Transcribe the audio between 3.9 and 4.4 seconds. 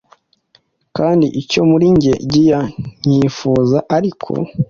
ariko